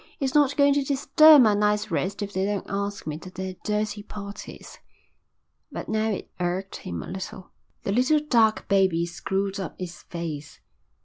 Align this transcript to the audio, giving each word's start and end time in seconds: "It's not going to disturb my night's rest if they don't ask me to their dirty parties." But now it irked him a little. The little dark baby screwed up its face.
"It's 0.19 0.33
not 0.33 0.57
going 0.57 0.73
to 0.73 0.83
disturb 0.83 1.43
my 1.43 1.53
night's 1.53 1.91
rest 1.91 2.23
if 2.23 2.33
they 2.33 2.43
don't 2.43 2.65
ask 2.67 3.05
me 3.05 3.19
to 3.19 3.29
their 3.29 3.53
dirty 3.63 4.01
parties." 4.01 4.79
But 5.71 5.89
now 5.89 6.09
it 6.09 6.31
irked 6.39 6.77
him 6.77 7.03
a 7.03 7.07
little. 7.07 7.51
The 7.83 7.91
little 7.91 8.19
dark 8.19 8.67
baby 8.67 9.05
screwed 9.05 9.59
up 9.59 9.75
its 9.77 10.01
face. 10.01 10.59